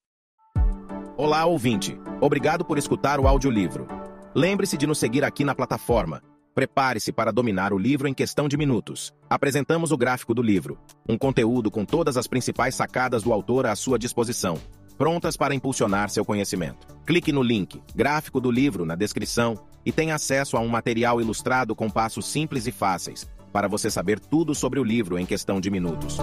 Olá, 1.17 1.43
ouvinte. 1.43 1.99
Obrigado 2.21 2.63
por 2.63 2.77
escutar 2.77 3.19
o 3.19 3.27
audiolivro. 3.27 3.85
Lembre-se 4.33 4.77
de 4.77 4.87
nos 4.87 4.97
seguir 4.97 5.25
aqui 5.25 5.43
na 5.43 5.53
plataforma. 5.53 6.23
Prepare-se 6.53 7.11
para 7.11 7.31
dominar 7.31 7.73
o 7.73 7.79
livro 7.79 8.07
em 8.07 8.13
questão 8.13 8.47
de 8.47 8.55
minutos. 8.55 9.11
Apresentamos 9.27 9.91
o 9.91 9.97
gráfico 9.97 10.35
do 10.35 10.41
livro, 10.43 10.77
um 11.09 11.17
conteúdo 11.17 11.71
com 11.71 11.83
todas 11.83 12.15
as 12.15 12.27
principais 12.27 12.75
sacadas 12.75 13.23
do 13.23 13.33
autor 13.33 13.65
à 13.65 13.75
sua 13.75 13.97
disposição, 13.97 14.61
prontas 14.95 15.35
para 15.35 15.55
impulsionar 15.55 16.11
seu 16.11 16.23
conhecimento. 16.23 16.85
Clique 17.07 17.31
no 17.31 17.41
link, 17.41 17.81
gráfico 17.95 18.39
do 18.39 18.51
livro, 18.51 18.85
na 18.85 18.93
descrição 18.95 19.55
e 19.83 19.91
tenha 19.91 20.13
acesso 20.13 20.55
a 20.55 20.59
um 20.59 20.67
material 20.67 21.19
ilustrado 21.19 21.75
com 21.75 21.89
passos 21.89 22.27
simples 22.27 22.67
e 22.67 22.71
fáceis, 22.71 23.27
para 23.51 23.67
você 23.67 23.89
saber 23.89 24.19
tudo 24.19 24.53
sobre 24.53 24.79
o 24.79 24.83
livro 24.83 25.17
em 25.17 25.25
questão 25.25 25.59
de 25.59 25.71
minutos. 25.71 26.17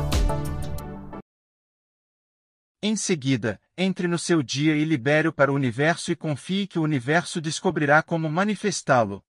Em 2.80 2.94
seguida, 2.94 3.60
entre 3.76 4.06
no 4.06 4.18
seu 4.18 4.44
dia 4.44 4.76
e 4.76 4.84
libere-o 4.84 5.32
para 5.32 5.50
o 5.50 5.56
universo 5.56 6.12
e 6.12 6.16
confie 6.16 6.68
que 6.68 6.78
o 6.78 6.82
universo 6.82 7.40
descobrirá 7.40 8.00
como 8.00 8.30
manifestá-lo. 8.30 9.22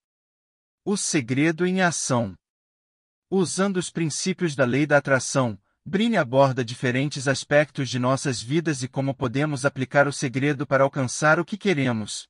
O 0.84 0.98
segredo 0.98 1.64
em 1.64 1.80
ação. 1.80 2.36
Usando 3.30 3.78
os 3.78 3.92
princípios 3.92 4.56
da 4.56 4.66
lei 4.66 4.88
da 4.88 4.98
atração, 4.98 5.56
Brini 5.86 6.18
aborda 6.18 6.66
diferentes 6.66 7.28
aspectos 7.28 7.88
de 7.88 8.00
nossas 8.00 8.42
vidas 8.42 8.82
e 8.82 8.88
como 8.88 9.14
podemos 9.14 9.64
aplicar 9.64 10.08
o 10.08 10.12
segredo 10.12 10.66
para 10.66 10.84
alcançar 10.84 11.40
o 11.40 11.46
que 11.46 11.56
queremos. 11.56 12.28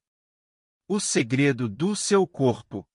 O 0.86 1.00
segredo 1.00 1.70
do 1.70 1.96
seu 1.96 2.28
corpo. 2.28 2.86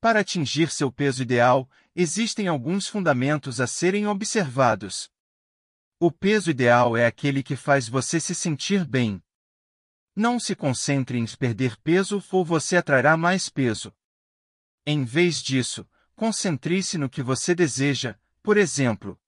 Para 0.00 0.20
atingir 0.20 0.72
seu 0.72 0.90
peso 0.90 1.22
ideal, 1.22 1.70
existem 1.94 2.48
alguns 2.48 2.88
fundamentos 2.88 3.60
a 3.60 3.68
serem 3.68 4.08
observados. 4.08 5.08
O 6.00 6.10
peso 6.10 6.50
ideal 6.50 6.96
é 6.96 7.06
aquele 7.06 7.44
que 7.44 7.54
faz 7.54 7.88
você 7.88 8.18
se 8.18 8.34
sentir 8.34 8.84
bem. 8.84 9.22
Não 10.16 10.40
se 10.40 10.56
concentre 10.56 11.16
em 11.16 11.26
perder 11.26 11.76
peso 11.76 12.20
ou 12.32 12.44
você 12.44 12.76
atrairá 12.76 13.16
mais 13.16 13.48
peso. 13.48 13.94
Em 14.86 15.02
vez 15.04 15.42
disso, 15.42 15.88
concentre-se 16.14 16.98
no 16.98 17.08
que 17.08 17.22
você 17.22 17.54
deseja, 17.54 18.16
por 18.42 18.58
exemplo, 18.58 19.18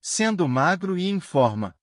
sendo 0.00 0.46
magro 0.46 0.98
e 0.98 1.08
em 1.08 1.18
forma. 1.18 1.74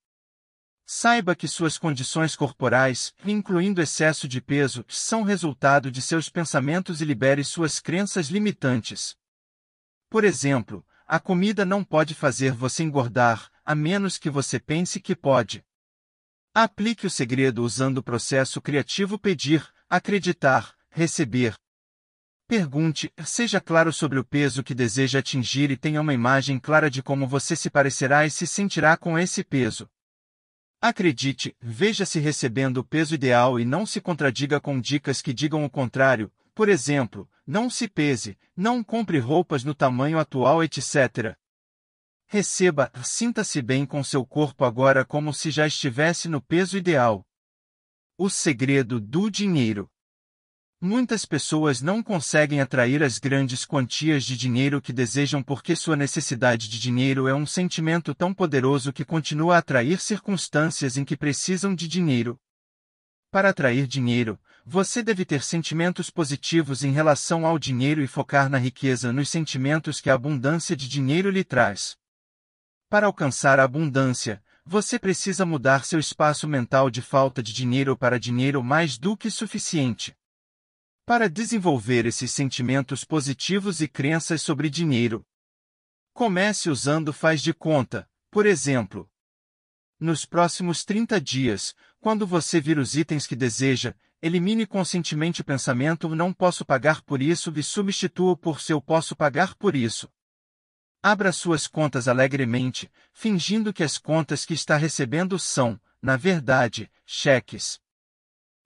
Saiba 0.86 1.36
que 1.36 1.48
suas 1.48 1.78
condições 1.78 2.36
corporais, 2.36 3.14
incluindo 3.26 3.82
excesso 3.82 4.28
de 4.28 4.40
peso, 4.40 4.86
são 4.88 5.24
resultado 5.24 5.90
de 5.90 6.02
seus 6.02 6.30
pensamentos 6.30 7.02
e 7.02 7.06
libere 7.06 7.44
suas 7.44 7.80
crenças 7.80 8.28
limitantes. 8.28 9.18
Por 10.10 10.24
exemplo, 10.24 10.86
a 11.08 11.20
comida 11.20 11.66
não 11.66 11.84
pode 11.84 12.14
fazer 12.14 12.52
você 12.52 12.84
engordar, 12.84 13.52
a 13.66 13.74
menos 13.74 14.20
que 14.20 14.30
você 14.30 14.60
pense 14.60 15.00
que 15.00 15.16
pode. 15.16 15.66
Aplique 16.54 17.08
o 17.08 17.10
segredo 17.10 17.64
usando 17.64 17.98
o 17.98 18.04
processo 18.04 18.62
criativo 18.62 19.18
pedir, 19.18 19.68
acreditar, 19.90 20.78
receber. 20.90 21.56
Pergunte, 22.48 23.12
seja 23.26 23.62
claro 23.62 23.92
sobre 23.94 24.20
o 24.20 24.24
peso 24.24 24.64
que 24.64 24.76
deseja 24.76 25.20
atingir 25.20 25.72
e 25.72 25.78
tenha 25.78 26.02
uma 26.02 26.14
imagem 26.14 26.60
clara 26.60 26.90
de 26.90 27.02
como 27.02 27.28
você 27.28 27.56
se 27.56 27.70
parecerá 27.70 28.26
e 28.26 28.30
se 28.30 28.46
sentirá 28.46 28.98
com 28.98 29.18
esse 29.18 29.44
peso. 29.44 29.90
Acredite, 30.82 31.56
veja-se 31.62 32.20
recebendo 32.20 32.78
o 32.80 32.84
peso 32.84 33.16
ideal 33.16 33.58
e 33.58 33.64
não 33.64 33.86
se 33.86 34.02
contradiga 34.02 34.60
com 34.60 34.80
dicas 34.80 35.22
que 35.22 35.34
digam 35.34 35.64
o 35.64 35.70
contrário, 35.70 36.30
por 36.54 36.68
exemplo, 36.68 37.30
não 37.48 37.70
se 37.70 37.88
pese, 37.88 38.38
não 38.56 38.84
compre 38.84 39.18
roupas 39.18 39.64
no 39.64 39.74
tamanho 39.74 40.20
atual, 40.20 40.62
etc. 40.62 41.38
Receba, 42.28 42.92
sinta-se 43.04 43.62
bem 43.62 43.86
com 43.86 44.04
seu 44.04 44.26
corpo 44.26 44.66
agora 44.66 45.06
como 45.06 45.34
se 45.34 45.52
já 45.52 45.66
estivesse 45.66 46.28
no 46.28 46.42
peso 46.42 46.78
ideal. 46.78 47.26
O 48.18 48.30
segredo 48.30 49.00
do 49.00 49.30
dinheiro. 49.30 49.90
Muitas 50.86 51.24
pessoas 51.24 51.82
não 51.82 52.04
conseguem 52.04 52.60
atrair 52.60 53.02
as 53.02 53.18
grandes 53.18 53.64
quantias 53.64 54.26
de 54.26 54.36
dinheiro 54.36 54.82
que 54.82 54.92
desejam 54.92 55.42
porque 55.42 55.78
sua 55.78 55.96
necessidade 55.96 56.68
de 56.68 56.78
dinheiro 56.78 57.26
é 57.26 57.34
um 57.34 57.46
sentimento 57.46 58.14
tão 58.14 58.34
poderoso 58.34 58.92
que 58.92 59.06
continua 59.06 59.56
a 59.56 59.60
atrair 59.60 59.98
circunstâncias 59.98 60.98
em 60.98 61.06
que 61.06 61.16
precisam 61.16 61.74
de 61.74 61.88
dinheiro. 61.88 62.38
Para 63.32 63.52
atrair 63.52 63.88
dinheiro, 63.88 64.38
você 64.66 65.02
deve 65.02 65.24
ter 65.24 65.42
sentimentos 65.42 66.10
positivos 66.10 66.84
em 66.84 66.92
relação 66.92 67.46
ao 67.46 67.58
dinheiro 67.58 68.04
e 68.04 68.06
focar 68.06 68.50
na 68.50 68.58
riqueza 68.58 69.14
nos 69.14 69.30
sentimentos 69.30 70.02
que 70.02 70.10
a 70.10 70.16
abundância 70.16 70.76
de 70.76 70.90
dinheiro 70.90 71.30
lhe 71.30 71.46
traz. 71.46 71.96
Para 72.90 73.08
alcançar 73.08 73.58
a 73.58 73.64
abundância, 73.64 74.44
você 74.66 75.00
precisa 75.00 75.46
mudar 75.46 75.86
seu 75.86 75.98
espaço 75.98 76.46
mental 76.46 76.90
de 76.90 77.02
falta 77.02 77.42
de 77.42 77.54
dinheiro 77.54 77.96
para 77.96 78.20
dinheiro 78.20 78.62
mais 78.62 78.98
do 78.98 79.16
que 79.16 79.32
suficiente. 79.32 80.14
Para 81.06 81.30
desenvolver 81.30 82.06
esses 82.06 82.32
sentimentos 82.32 83.04
positivos 83.04 83.82
e 83.82 83.90
crenças 83.90 84.42
sobre 84.42 84.70
dinheiro. 84.70 85.26
Comece 86.14 86.70
usando 86.70 87.12
faz 87.12 87.42
de 87.42 87.54
conta, 87.54 88.10
por 88.32 88.46
exemplo. 88.46 89.12
Nos 90.00 90.26
próximos 90.26 90.86
30 90.86 91.20
dias, 91.20 91.76
quando 92.00 92.26
você 92.26 92.62
vir 92.62 92.78
os 92.80 92.96
itens 92.96 93.28
que 93.28 93.36
deseja, 93.36 93.94
elimine 94.22 94.66
conscientemente 94.66 95.42
o 95.42 95.44
pensamento 95.44 96.08
não 96.16 96.32
posso 96.32 96.64
pagar 96.64 97.02
por 97.02 97.22
isso 97.22 97.52
e 97.54 97.62
substitua 97.62 98.38
por 98.38 98.62
seu 98.62 98.82
posso 98.82 99.14
pagar 99.14 99.56
por 99.56 99.76
isso. 99.76 100.10
Abra 101.02 101.34
suas 101.34 101.68
contas 101.68 102.08
alegremente, 102.08 102.90
fingindo 103.12 103.74
que 103.74 103.84
as 103.84 103.98
contas 103.98 104.46
que 104.46 104.54
está 104.54 104.78
recebendo 104.78 105.38
são, 105.38 105.78
na 106.02 106.16
verdade, 106.16 106.90
cheques. 107.06 107.83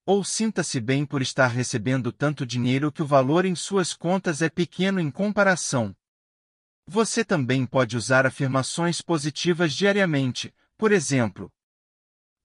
Ou 0.10 0.24
sinta-se 0.24 0.80
bem 0.80 1.06
por 1.06 1.22
estar 1.22 1.48
recebendo 1.48 2.14
tanto 2.14 2.46
dinheiro 2.46 2.94
que 2.94 3.02
o 3.02 3.06
valor 3.06 3.44
em 3.44 3.54
suas 3.54 3.94
contas 3.94 4.42
é 4.42 4.50
pequeno 4.50 5.02
em 5.02 5.12
comparação. 5.12 5.94
Você 6.88 7.26
também 7.26 7.66
pode 7.66 7.98
usar 7.98 8.26
afirmações 8.26 9.02
positivas 9.02 9.74
diariamente, 9.74 10.56
por 10.78 10.94
exemplo. 10.94 11.52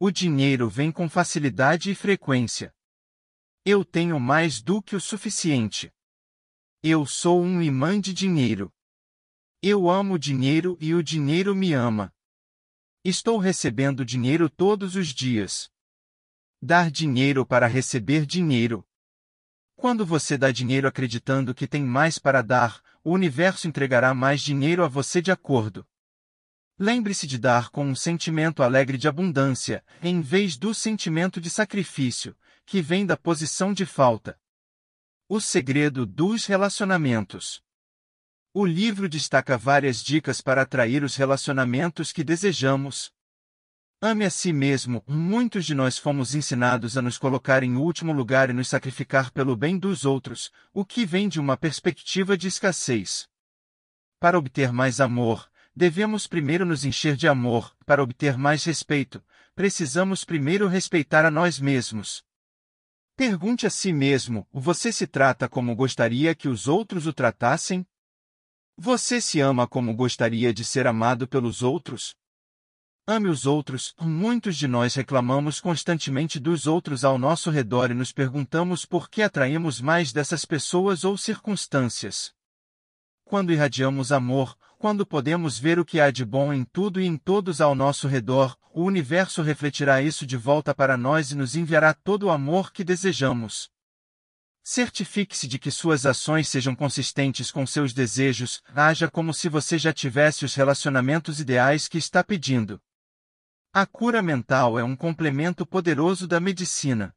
O 0.00 0.10
dinheiro 0.10 0.68
vem 0.68 0.90
com 0.90 1.08
facilidade 1.08 1.88
e 1.92 1.94
frequência. 1.94 2.74
Eu 3.64 3.84
tenho 3.84 4.18
mais 4.18 4.60
do 4.60 4.82
que 4.82 4.96
o 4.96 5.00
suficiente. 5.00 5.88
Eu 6.82 7.06
sou 7.06 7.40
um 7.40 7.62
imã 7.62 8.00
de 8.00 8.12
dinheiro. 8.12 8.72
Eu 9.62 9.88
amo 9.88 10.18
dinheiro 10.18 10.76
e 10.80 10.96
o 10.96 11.00
dinheiro 11.00 11.54
me 11.54 11.72
ama. 11.72 12.12
Estou 13.04 13.38
recebendo 13.38 14.04
dinheiro 14.04 14.50
todos 14.50 14.96
os 14.96 15.14
dias. 15.14 15.71
Dar 16.64 16.92
dinheiro 16.92 17.44
para 17.44 17.66
receber 17.66 18.24
dinheiro. 18.24 18.86
Quando 19.74 20.06
você 20.06 20.38
dá 20.38 20.52
dinheiro 20.52 20.86
acreditando 20.86 21.52
que 21.52 21.66
tem 21.66 21.82
mais 21.82 22.20
para 22.20 22.40
dar, 22.40 22.80
o 23.02 23.10
universo 23.10 23.66
entregará 23.66 24.14
mais 24.14 24.40
dinheiro 24.40 24.84
a 24.84 24.86
você 24.86 25.20
de 25.20 25.32
acordo. 25.32 25.84
Lembre-se 26.78 27.26
de 27.26 27.36
dar 27.36 27.70
com 27.70 27.84
um 27.84 27.96
sentimento 27.96 28.62
alegre 28.62 28.96
de 28.96 29.08
abundância, 29.08 29.84
em 30.00 30.20
vez 30.20 30.56
do 30.56 30.72
sentimento 30.72 31.40
de 31.40 31.50
sacrifício, 31.50 32.36
que 32.64 32.80
vem 32.80 33.04
da 33.04 33.16
posição 33.16 33.72
de 33.72 33.84
falta. 33.84 34.38
O 35.28 35.40
segredo 35.40 36.06
dos 36.06 36.46
relacionamentos. 36.46 37.60
O 38.54 38.64
livro 38.64 39.08
destaca 39.08 39.58
várias 39.58 40.00
dicas 40.00 40.40
para 40.40 40.62
atrair 40.62 41.02
os 41.02 41.16
relacionamentos 41.16 42.12
que 42.12 42.22
desejamos, 42.22 43.12
Ame 44.04 44.24
a 44.24 44.30
si 44.30 44.52
mesmo. 44.52 45.00
Muitos 45.06 45.64
de 45.64 45.76
nós 45.76 45.96
fomos 45.96 46.34
ensinados 46.34 46.98
a 46.98 47.02
nos 47.02 47.16
colocar 47.16 47.62
em 47.62 47.76
último 47.76 48.12
lugar 48.12 48.50
e 48.50 48.52
nos 48.52 48.66
sacrificar 48.66 49.30
pelo 49.30 49.54
bem 49.54 49.78
dos 49.78 50.04
outros, 50.04 50.50
o 50.74 50.84
que 50.84 51.06
vem 51.06 51.28
de 51.28 51.38
uma 51.38 51.56
perspectiva 51.56 52.36
de 52.36 52.48
escassez. 52.48 53.28
Para 54.18 54.36
obter 54.36 54.72
mais 54.72 55.00
amor, 55.00 55.48
devemos 55.72 56.26
primeiro 56.26 56.66
nos 56.66 56.84
encher 56.84 57.14
de 57.14 57.28
amor. 57.28 57.76
Para 57.86 58.02
obter 58.02 58.36
mais 58.36 58.64
respeito, 58.64 59.24
precisamos 59.54 60.24
primeiro 60.24 60.66
respeitar 60.66 61.24
a 61.24 61.30
nós 61.30 61.60
mesmos. 61.60 62.24
Pergunte 63.14 63.68
a 63.68 63.70
si 63.70 63.92
mesmo: 63.92 64.48
você 64.52 64.90
se 64.90 65.06
trata 65.06 65.48
como 65.48 65.76
gostaria 65.76 66.34
que 66.34 66.48
os 66.48 66.66
outros 66.66 67.06
o 67.06 67.12
tratassem? 67.12 67.86
Você 68.76 69.20
se 69.20 69.38
ama 69.38 69.68
como 69.68 69.94
gostaria 69.94 70.52
de 70.52 70.64
ser 70.64 70.88
amado 70.88 71.28
pelos 71.28 71.62
outros? 71.62 72.16
Ame 73.04 73.28
os 73.28 73.46
outros. 73.46 73.94
Muitos 74.00 74.56
de 74.56 74.68
nós 74.68 74.94
reclamamos 74.94 75.60
constantemente 75.60 76.38
dos 76.38 76.68
outros 76.68 77.04
ao 77.04 77.18
nosso 77.18 77.50
redor 77.50 77.90
e 77.90 77.94
nos 77.94 78.12
perguntamos 78.12 78.84
por 78.84 79.10
que 79.10 79.22
atraímos 79.22 79.80
mais 79.80 80.12
dessas 80.12 80.44
pessoas 80.44 81.02
ou 81.02 81.18
circunstâncias. 81.18 82.32
Quando 83.24 83.52
irradiamos 83.52 84.12
amor, 84.12 84.56
quando 84.78 85.04
podemos 85.04 85.58
ver 85.58 85.80
o 85.80 85.84
que 85.84 86.00
há 86.00 86.12
de 86.12 86.24
bom 86.24 86.52
em 86.52 86.64
tudo 86.64 87.00
e 87.00 87.04
em 87.04 87.16
todos 87.16 87.60
ao 87.60 87.74
nosso 87.74 88.06
redor, 88.06 88.56
o 88.72 88.84
universo 88.84 89.42
refletirá 89.42 90.00
isso 90.00 90.24
de 90.24 90.36
volta 90.36 90.72
para 90.72 90.96
nós 90.96 91.32
e 91.32 91.34
nos 91.34 91.56
enviará 91.56 91.92
todo 91.92 92.24
o 92.24 92.30
amor 92.30 92.72
que 92.72 92.84
desejamos. 92.84 93.68
Certifique-se 94.62 95.48
de 95.48 95.58
que 95.58 95.72
suas 95.72 96.06
ações 96.06 96.48
sejam 96.48 96.72
consistentes 96.72 97.50
com 97.50 97.66
seus 97.66 97.92
desejos, 97.92 98.62
haja 98.72 99.10
como 99.10 99.34
se 99.34 99.48
você 99.48 99.76
já 99.76 99.92
tivesse 99.92 100.44
os 100.44 100.54
relacionamentos 100.54 101.40
ideais 101.40 101.88
que 101.88 101.98
está 101.98 102.22
pedindo. 102.22 102.80
A 103.74 103.86
cura 103.86 104.20
mental 104.20 104.78
é 104.78 104.84
um 104.84 104.94
complemento 104.94 105.64
poderoso 105.64 106.28
da 106.28 106.38
medicina. 106.38 107.16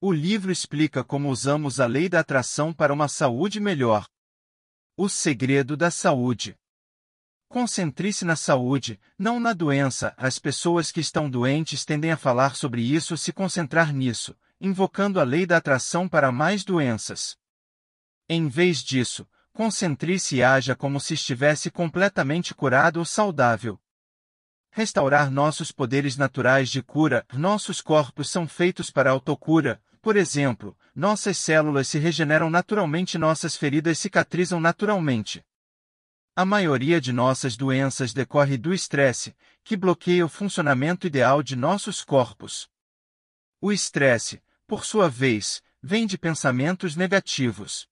O 0.00 0.12
livro 0.12 0.52
explica 0.52 1.02
como 1.02 1.28
usamos 1.28 1.80
a 1.80 1.86
lei 1.86 2.08
da 2.08 2.20
atração 2.20 2.72
para 2.72 2.92
uma 2.92 3.08
saúde 3.08 3.58
melhor. 3.58 4.06
O 4.96 5.08
segredo 5.08 5.76
da 5.76 5.90
saúde. 5.90 6.56
Concentre-se 7.48 8.24
na 8.24 8.36
saúde, 8.36 9.00
não 9.18 9.40
na 9.40 9.52
doença. 9.52 10.14
As 10.16 10.38
pessoas 10.38 10.92
que 10.92 11.00
estão 11.00 11.28
doentes 11.28 11.84
tendem 11.84 12.12
a 12.12 12.16
falar 12.16 12.54
sobre 12.54 12.80
isso 12.80 13.14
ou 13.14 13.18
se 13.18 13.32
concentrar 13.32 13.92
nisso, 13.92 14.36
invocando 14.60 15.18
a 15.18 15.24
lei 15.24 15.46
da 15.46 15.56
atração 15.56 16.08
para 16.08 16.30
mais 16.30 16.62
doenças. 16.62 17.36
Em 18.28 18.46
vez 18.46 18.84
disso, 18.84 19.28
concentre-se 19.52 20.36
e 20.36 20.44
haja 20.44 20.76
como 20.76 21.00
se 21.00 21.14
estivesse 21.14 21.72
completamente 21.72 22.54
curado 22.54 23.00
ou 23.00 23.04
saudável 23.04 23.80
restaurar 24.76 25.30
nossos 25.30 25.72
poderes 25.72 26.18
naturais 26.18 26.68
de 26.68 26.82
cura. 26.82 27.24
Nossos 27.32 27.80
corpos 27.80 28.28
são 28.28 28.46
feitos 28.46 28.90
para 28.90 29.10
autocura. 29.10 29.80
Por 30.02 30.18
exemplo, 30.18 30.76
nossas 30.94 31.38
células 31.38 31.88
se 31.88 31.98
regeneram 31.98 32.50
naturalmente, 32.50 33.16
nossas 33.16 33.56
feridas 33.56 33.98
cicatrizam 33.98 34.60
naturalmente. 34.60 35.42
A 36.36 36.44
maioria 36.44 37.00
de 37.00 37.10
nossas 37.10 37.56
doenças 37.56 38.12
decorre 38.12 38.58
do 38.58 38.74
estresse, 38.74 39.34
que 39.64 39.78
bloqueia 39.78 40.26
o 40.26 40.28
funcionamento 40.28 41.06
ideal 41.06 41.42
de 41.42 41.56
nossos 41.56 42.04
corpos. 42.04 42.68
O 43.58 43.72
estresse, 43.72 44.42
por 44.66 44.84
sua 44.84 45.08
vez, 45.08 45.62
vem 45.82 46.06
de 46.06 46.18
pensamentos 46.18 46.96
negativos. 46.96 47.88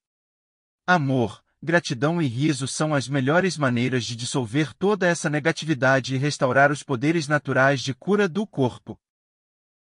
Amor, 0.87 1.43
gratidão 1.65 2.21
e 2.21 2.27
riso 2.27 2.69
são 2.69 2.95
as 2.95 3.09
melhores 3.09 3.57
maneiras 3.57 4.05
de 4.05 4.15
dissolver 4.15 4.75
toda 4.75 5.09
essa 5.09 5.31
negatividade 5.31 6.15
e 6.15 6.19
restaurar 6.19 6.71
os 6.71 6.83
poderes 6.83 7.27
naturais 7.27 7.81
de 7.81 7.95
cura 7.95 8.29
do 8.29 8.47
corpo. 8.47 9.01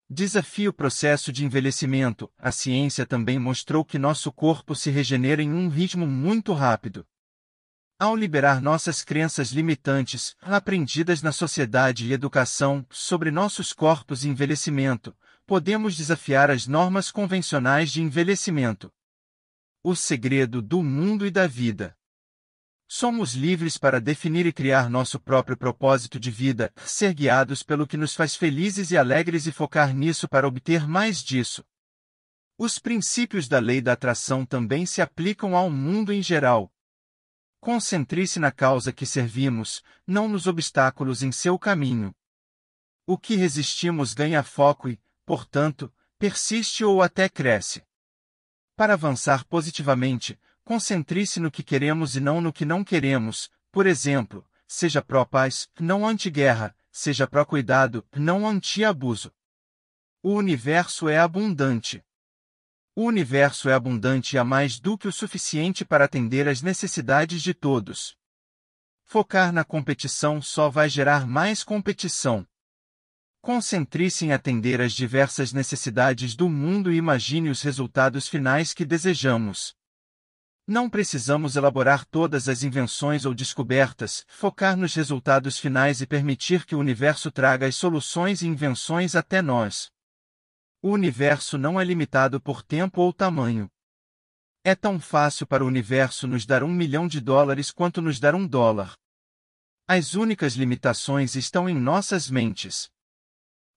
Desafio 0.09 0.71
o 0.71 0.73
processo 0.73 1.31
de 1.31 1.45
envelhecimento. 1.45 2.29
A 2.37 2.51
ciência 2.51 3.05
também 3.05 3.39
mostrou 3.39 3.85
que 3.85 3.97
nosso 3.97 4.31
corpo 4.31 4.75
se 4.75 4.89
regenera 4.91 5.41
em 5.41 5.51
um 5.51 5.69
ritmo 5.69 6.05
muito 6.05 6.51
rápido. 6.51 7.05
Ao 7.97 8.15
liberar 8.15 8.61
nossas 8.61 9.03
crenças 9.03 9.51
limitantes, 9.51 10.35
aprendidas 10.41 11.21
na 11.21 11.31
sociedade 11.31 12.07
e 12.07 12.13
educação, 12.13 12.85
sobre 12.89 13.31
nossos 13.31 13.71
corpos 13.71 14.23
e 14.23 14.29
envelhecimento, 14.29 15.15
podemos 15.45 15.95
desafiar 15.95 16.49
as 16.51 16.67
normas 16.67 17.11
convencionais 17.11 17.91
de 17.91 18.01
envelhecimento. 18.01 18.91
O 19.81 19.95
segredo 19.95 20.61
do 20.61 20.83
mundo 20.83 21.25
e 21.25 21.31
da 21.31 21.47
vida. 21.47 21.97
Somos 22.85 23.33
livres 23.33 23.77
para 23.77 24.01
definir 24.01 24.45
e 24.45 24.51
criar 24.51 24.89
nosso 24.89 25.17
próprio 25.17 25.55
propósito 25.55 26.19
de 26.19 26.29
vida, 26.29 26.73
ser 26.85 27.13
guiados 27.13 27.63
pelo 27.63 27.87
que 27.87 27.95
nos 27.95 28.13
faz 28.13 28.35
felizes 28.35 28.91
e 28.91 28.97
alegres 28.97 29.47
e 29.47 29.53
focar 29.53 29.95
nisso 29.95 30.27
para 30.27 30.45
obter 30.45 30.85
mais 30.85 31.23
disso. 31.23 31.63
Os 32.57 32.77
princípios 32.77 33.47
da 33.47 33.57
lei 33.57 33.79
da 33.79 33.93
atração 33.93 34.45
também 34.45 34.85
se 34.85 35.01
aplicam 35.01 35.55
ao 35.55 35.69
mundo 35.69 36.11
em 36.11 36.21
geral. 36.21 36.69
Concentre-se 37.61 38.37
na 38.37 38.51
causa 38.51 38.91
que 38.91 39.05
servimos, 39.05 39.81
não 40.05 40.27
nos 40.27 40.45
obstáculos 40.45 41.23
em 41.23 41.31
seu 41.31 41.57
caminho. 41.57 42.13
O 43.05 43.17
que 43.17 43.37
resistimos 43.37 44.13
ganha 44.13 44.43
foco 44.43 44.89
e, 44.89 44.99
portanto, 45.25 45.89
persiste 46.17 46.83
ou 46.83 47.01
até 47.01 47.29
cresce. 47.29 47.81
Para 48.79 48.93
avançar 48.93 49.43
positivamente, 49.43 50.39
concentre-se 50.63 51.37
no 51.37 51.51
que 51.51 51.61
queremos 51.61 52.15
e 52.15 52.21
não 52.21 52.39
no 52.39 52.53
que 52.53 52.63
não 52.63 52.81
queremos. 52.81 53.51
Por 53.73 53.85
exemplo, 53.85 54.47
seja 54.65 55.01
pró-paz, 55.01 55.69
não 55.77 56.07
anti-guerra, 56.07 56.73
seja 56.89 57.27
pró-cuidado, 57.27 58.07
não 58.15 58.47
anti-abuso. 58.47 59.33
O 60.23 60.31
universo 60.31 61.09
é 61.09 61.17
abundante. 61.17 62.01
O 62.95 63.03
universo 63.03 63.67
é 63.67 63.73
abundante 63.73 64.37
e 64.37 64.39
há 64.39 64.45
mais 64.45 64.79
do 64.79 64.97
que 64.97 65.09
o 65.09 65.11
suficiente 65.11 65.83
para 65.83 66.05
atender 66.05 66.47
às 66.47 66.61
necessidades 66.61 67.41
de 67.41 67.53
todos. 67.53 68.15
Focar 69.03 69.51
na 69.51 69.65
competição 69.65 70.41
só 70.41 70.69
vai 70.69 70.87
gerar 70.87 71.27
mais 71.27 71.65
competição. 71.65 72.47
Concentre-se 73.41 74.25
em 74.25 74.33
atender 74.33 74.81
às 74.81 74.91
diversas 74.91 75.53
necessidades 75.53 76.35
do 76.35 76.49
mundo 76.49 76.91
e 76.91 76.97
imagine 76.97 77.49
os 77.49 77.61
resultados 77.61 78.27
finais 78.27 78.73
que 78.73 78.83
desejamos. 78.83 79.73
Não 80.67 80.89
precisamos 80.89 81.55
elaborar 81.55 82.05
todas 82.05 82.47
as 82.49 82.63
invenções 82.63 83.25
ou 83.25 83.33
descobertas, 83.33 84.23
focar 84.27 84.75
nos 84.77 84.93
resultados 84.93 85.57
finais 85.57 86.01
e 86.01 86.05
permitir 86.05 86.65
que 86.65 86.75
o 86.75 86.79
universo 86.79 87.31
traga 87.31 87.65
as 87.65 87.75
soluções 87.75 88.41
e 88.41 88.47
invenções 88.47 89.15
até 89.15 89.41
nós. 89.41 89.89
O 90.81 90.91
universo 90.91 91.57
não 91.57 91.79
é 91.79 91.83
limitado 91.83 92.39
por 92.39 92.61
tempo 92.61 93.01
ou 93.01 93.11
tamanho. 93.11 93.67
É 94.63 94.75
tão 94.75 94.99
fácil 94.99 95.47
para 95.47 95.63
o 95.63 95.67
universo 95.67 96.27
nos 96.27 96.45
dar 96.45 96.61
um 96.61 96.71
milhão 96.71 97.07
de 97.07 97.19
dólares 97.19 97.71
quanto 97.71 98.01
nos 98.01 98.19
dar 98.19 98.35
um 98.35 98.45
dólar. 98.45 98.93
As 99.87 100.13
únicas 100.13 100.53
limitações 100.53 101.35
estão 101.35 101.67
em 101.67 101.73
nossas 101.73 102.29
mentes. 102.29 102.89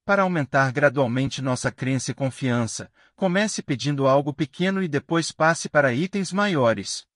Para 0.05 0.23
aumentar 0.23 0.73
gradualmente 0.73 1.41
nossa 1.41 1.71
crença 1.71 2.11
e 2.11 2.15
confiança, 2.15 2.91
comece 3.15 3.63
pedindo 3.63 4.09
algo 4.09 4.35
pequeno 4.35 4.83
e 4.83 4.89
depois 4.89 5.31
passe 5.31 5.69
para 5.69 5.95
itens 5.95 6.33
maiores. 6.33 7.07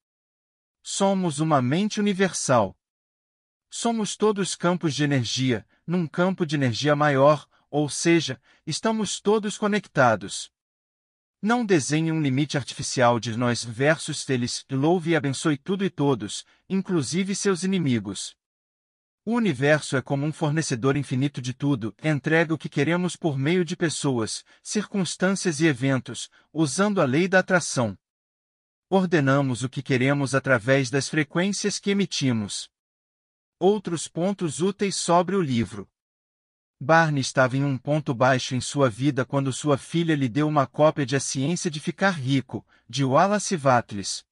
Somos 0.82 1.40
uma 1.40 1.60
mente 1.60 1.98
universal. 1.98 2.78
Somos 3.68 4.16
todos 4.16 4.54
campos 4.54 4.94
de 4.94 5.02
energia, 5.02 5.66
num 5.84 6.06
campo 6.06 6.46
de 6.46 6.54
energia 6.54 6.94
maior, 6.94 7.48
ou 7.68 7.88
seja, 7.88 8.40
estamos 8.64 9.20
todos 9.20 9.58
conectados. 9.58 10.52
Não 11.42 11.66
desenhe 11.66 12.12
um 12.12 12.22
limite 12.22 12.56
artificial 12.56 13.18
de 13.18 13.36
nós 13.36 13.64
versus 13.64 14.28
eles, 14.30 14.64
louve 14.70 15.10
e 15.10 15.16
abençoe 15.16 15.56
tudo 15.56 15.84
e 15.84 15.90
todos, 15.90 16.46
inclusive 16.68 17.34
seus 17.34 17.64
inimigos. 17.64 18.36
O 19.28 19.34
universo 19.34 19.96
é 19.96 20.00
como 20.00 20.24
um 20.24 20.32
fornecedor 20.32 20.96
infinito 20.96 21.42
de 21.42 21.52
tudo, 21.52 21.92
entrega 22.00 22.54
o 22.54 22.58
que 22.58 22.68
queremos 22.68 23.16
por 23.16 23.36
meio 23.36 23.64
de 23.64 23.76
pessoas, 23.76 24.44
circunstâncias 24.62 25.58
e 25.58 25.66
eventos, 25.66 26.30
usando 26.52 27.00
a 27.00 27.04
lei 27.04 27.26
da 27.26 27.40
atração. 27.40 27.98
Ordenamos 28.88 29.64
o 29.64 29.68
que 29.68 29.82
queremos 29.82 30.32
através 30.32 30.90
das 30.90 31.08
frequências 31.08 31.80
que 31.80 31.90
emitimos. 31.90 32.70
Outros 33.58 34.06
pontos 34.06 34.62
úteis 34.62 34.94
sobre 34.94 35.34
o 35.34 35.42
livro. 35.42 35.90
Barney 36.78 37.20
estava 37.20 37.56
em 37.56 37.64
um 37.64 37.76
ponto 37.76 38.14
baixo 38.14 38.54
em 38.54 38.60
sua 38.60 38.88
vida 38.88 39.24
quando 39.24 39.52
sua 39.52 39.76
filha 39.76 40.14
lhe 40.14 40.28
deu 40.28 40.46
uma 40.46 40.68
cópia 40.68 41.04
de 41.04 41.16
A 41.16 41.20
Ciência 41.20 41.68
de 41.68 41.80
Ficar 41.80 42.12
Rico, 42.12 42.64
de 42.88 43.04
Wallace 43.04 43.56
Wattles. 43.56 44.24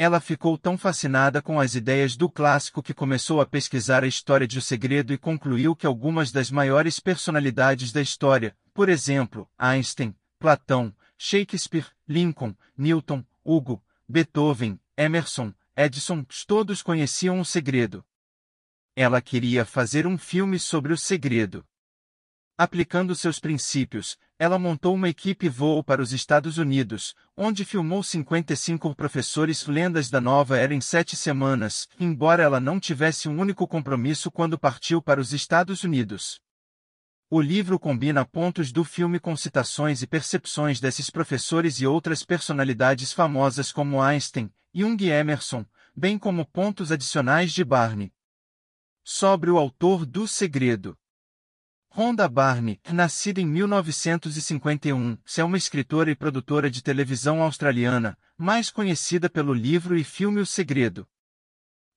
Ela 0.00 0.20
ficou 0.20 0.56
tão 0.56 0.78
fascinada 0.78 1.42
com 1.42 1.58
as 1.58 1.74
ideias 1.74 2.16
do 2.16 2.30
clássico 2.30 2.80
que 2.80 2.94
começou 2.94 3.40
a 3.40 3.46
pesquisar 3.46 4.04
a 4.04 4.06
história 4.06 4.46
de 4.46 4.56
O 4.56 4.62
Segredo 4.62 5.12
e 5.12 5.18
concluiu 5.18 5.74
que 5.74 5.88
algumas 5.88 6.30
das 6.30 6.52
maiores 6.52 7.00
personalidades 7.00 7.90
da 7.90 8.00
história, 8.00 8.56
por 8.72 8.88
exemplo, 8.88 9.50
Einstein, 9.58 10.14
Platão, 10.38 10.94
Shakespeare, 11.18 11.86
Lincoln, 12.06 12.54
Newton, 12.76 13.24
Hugo, 13.44 13.82
Beethoven, 14.08 14.78
Emerson, 14.96 15.52
Edison, 15.76 16.24
todos 16.46 16.80
conheciam 16.80 17.40
o 17.40 17.44
segredo. 17.44 18.04
Ela 18.94 19.20
queria 19.20 19.64
fazer 19.64 20.06
um 20.06 20.16
filme 20.16 20.60
sobre 20.60 20.92
o 20.92 20.96
segredo. 20.96 21.66
Aplicando 22.60 23.14
seus 23.14 23.38
princípios, 23.38 24.18
ela 24.36 24.58
montou 24.58 24.92
uma 24.92 25.08
equipe 25.08 25.48
voo 25.48 25.80
para 25.80 26.02
os 26.02 26.12
Estados 26.12 26.58
Unidos, 26.58 27.14
onde 27.36 27.64
filmou 27.64 28.02
55 28.02 28.96
professores 28.96 29.64
lendas 29.68 30.10
da 30.10 30.20
nova 30.20 30.58
era 30.58 30.74
em 30.74 30.80
sete 30.80 31.14
semanas, 31.14 31.88
embora 32.00 32.42
ela 32.42 32.58
não 32.58 32.80
tivesse 32.80 33.28
um 33.28 33.38
único 33.38 33.64
compromisso 33.68 34.28
quando 34.28 34.58
partiu 34.58 35.00
para 35.00 35.20
os 35.20 35.32
Estados 35.32 35.84
Unidos. 35.84 36.40
O 37.30 37.40
livro 37.40 37.78
combina 37.78 38.24
pontos 38.24 38.72
do 38.72 38.82
filme 38.82 39.20
com 39.20 39.36
citações 39.36 40.02
e 40.02 40.06
percepções 40.08 40.80
desses 40.80 41.10
professores 41.10 41.80
e 41.80 41.86
outras 41.86 42.24
personalidades 42.24 43.12
famosas 43.12 43.70
como 43.70 44.02
Einstein, 44.02 44.52
Jung 44.74 45.00
e 45.04 45.10
Emerson, 45.10 45.64
bem 45.94 46.18
como 46.18 46.44
pontos 46.44 46.90
adicionais 46.90 47.52
de 47.52 47.62
Barney. 47.62 48.12
Sobre 49.04 49.48
o 49.48 49.58
autor 49.58 50.04
do 50.04 50.26
Segredo. 50.26 50.98
Rhonda 51.98 52.28
Barney, 52.28 52.80
nascida 52.92 53.40
em 53.40 53.46
1951, 53.46 55.18
é 55.36 55.42
uma 55.42 55.56
escritora 55.56 56.08
e 56.08 56.14
produtora 56.14 56.70
de 56.70 56.80
televisão 56.80 57.42
australiana, 57.42 58.16
mais 58.36 58.70
conhecida 58.70 59.28
pelo 59.28 59.52
livro 59.52 59.96
e 59.96 60.04
filme 60.04 60.40
O 60.40 60.46
Segredo. 60.46 61.08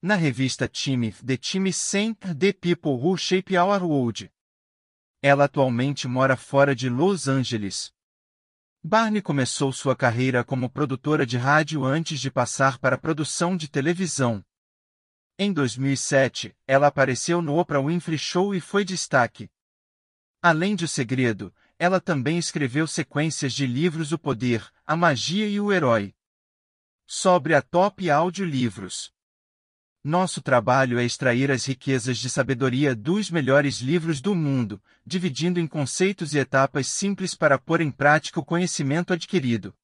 Na 0.01 0.15
revista 0.15 0.67
Time, 0.67 1.13
The 1.13 1.37
Time 1.37 1.71
Sent 1.71 2.17
The 2.17 2.51
People 2.51 2.93
Who 2.93 3.15
Shape 3.15 3.55
Our 3.55 3.83
World. 3.83 4.31
Ela 5.21 5.43
atualmente 5.43 6.07
mora 6.07 6.35
fora 6.35 6.75
de 6.75 6.89
Los 6.89 7.27
Angeles. 7.27 7.93
Barney 8.83 9.21
começou 9.21 9.71
sua 9.71 9.95
carreira 9.95 10.43
como 10.43 10.67
produtora 10.67 11.27
de 11.27 11.37
rádio 11.37 11.85
antes 11.85 12.19
de 12.19 12.31
passar 12.31 12.79
para 12.79 12.95
a 12.95 12.99
produção 12.99 13.55
de 13.55 13.69
televisão. 13.69 14.43
Em 15.37 15.53
2007, 15.53 16.57
ela 16.65 16.87
apareceu 16.87 17.39
no 17.39 17.55
Oprah 17.59 17.85
Winfrey 17.85 18.17
Show 18.17 18.55
e 18.55 18.59
foi 18.59 18.83
destaque. 18.83 19.47
Além 20.43 20.75
de 20.75 20.85
O 20.85 20.87
Segredo, 20.87 21.53
ela 21.77 22.01
também 22.01 22.39
escreveu 22.39 22.87
sequências 22.87 23.53
de 23.53 23.67
livros 23.67 24.11
O 24.11 24.17
Poder, 24.17 24.67
A 24.87 24.95
Magia 24.95 25.47
e 25.47 25.59
o 25.59 25.71
Herói. 25.71 26.15
Sobre 27.05 27.53
a 27.53 27.61
Top 27.61 28.09
Audiolivros. 28.09 29.13
Nosso 30.03 30.41
trabalho 30.41 30.97
é 30.97 31.05
extrair 31.05 31.51
as 31.51 31.65
riquezas 31.65 32.17
de 32.17 32.27
sabedoria 32.27 32.95
dos 32.95 33.29
melhores 33.29 33.81
livros 33.81 34.19
do 34.19 34.33
mundo, 34.33 34.81
dividindo 35.05 35.59
em 35.59 35.67
conceitos 35.67 36.33
e 36.33 36.39
etapas 36.39 36.87
simples 36.87 37.35
para 37.35 37.59
pôr 37.59 37.79
em 37.79 37.91
prática 37.91 38.39
o 38.39 38.45
conhecimento 38.45 39.13
adquirido. 39.13 39.75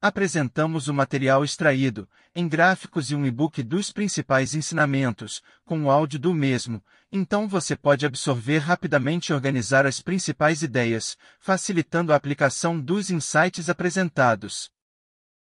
Apresentamos 0.00 0.88
o 0.88 0.94
material 0.94 1.42
extraído, 1.42 2.06
em 2.34 2.46
gráficos 2.46 3.10
e 3.10 3.14
um 3.14 3.24
e-book 3.24 3.62
dos 3.62 3.90
principais 3.90 4.54
ensinamentos, 4.54 5.42
com 5.64 5.84
o 5.84 5.90
áudio 5.90 6.18
do 6.18 6.34
mesmo, 6.34 6.84
então 7.10 7.48
você 7.48 7.74
pode 7.74 8.04
absorver 8.04 8.58
rapidamente 8.58 9.30
e 9.30 9.32
organizar 9.32 9.86
as 9.86 10.02
principais 10.02 10.62
ideias, 10.62 11.16
facilitando 11.40 12.12
a 12.12 12.16
aplicação 12.16 12.78
dos 12.78 13.10
insights 13.10 13.70
apresentados. 13.70 14.70